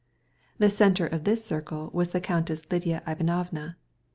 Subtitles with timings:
[0.57, 3.77] The center of this circle was the Countess Lidia Ivanovna.